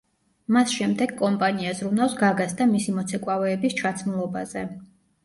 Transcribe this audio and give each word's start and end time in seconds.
მას 0.55 0.71
შემდეგ 0.77 1.11
კომპანია 1.19 1.73
ზრუნავს 1.79 2.15
გაგას 2.21 2.55
და 2.63 2.67
მისი 2.71 2.95
მოცეკვავეების 2.97 3.77
ჩაცმულობაზე. 3.83 4.65